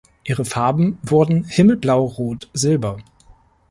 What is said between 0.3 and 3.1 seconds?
Farben wurden: himmelblau-rot-silber.